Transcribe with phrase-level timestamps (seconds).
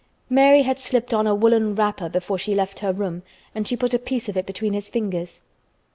[0.31, 3.21] Mary had slipped on a woolen wrapper before she left her room
[3.53, 5.41] and she put a piece of it between his fingers.